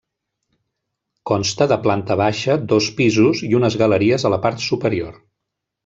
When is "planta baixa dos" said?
1.85-2.89